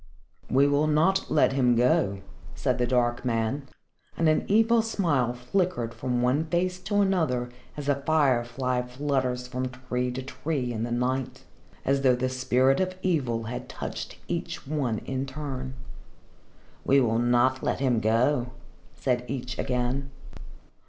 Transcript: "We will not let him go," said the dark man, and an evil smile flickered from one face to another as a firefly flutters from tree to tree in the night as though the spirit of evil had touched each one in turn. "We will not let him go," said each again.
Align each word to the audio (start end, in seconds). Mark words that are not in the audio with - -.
"We 0.49 0.67
will 0.67 0.87
not 0.87 1.29
let 1.29 1.53
him 1.53 1.75
go," 1.75 2.21
said 2.55 2.79
the 2.79 2.87
dark 2.87 3.23
man, 3.23 3.67
and 4.17 4.27
an 4.27 4.45
evil 4.47 4.81
smile 4.81 5.31
flickered 5.31 5.93
from 5.93 6.23
one 6.23 6.45
face 6.45 6.79
to 6.85 7.01
another 7.01 7.51
as 7.77 7.87
a 7.87 7.93
firefly 8.01 8.81
flutters 8.81 9.47
from 9.47 9.69
tree 9.69 10.09
to 10.13 10.23
tree 10.23 10.73
in 10.73 10.81
the 10.81 10.91
night 10.91 11.43
as 11.85 12.01
though 12.01 12.15
the 12.15 12.29
spirit 12.29 12.79
of 12.79 12.95
evil 13.03 13.43
had 13.43 13.69
touched 13.69 14.17
each 14.27 14.65
one 14.65 14.97
in 15.05 15.27
turn. 15.27 15.75
"We 16.83 16.99
will 16.99 17.19
not 17.19 17.61
let 17.61 17.79
him 17.79 17.99
go," 17.99 18.53
said 18.95 19.23
each 19.27 19.59
again. 19.59 20.09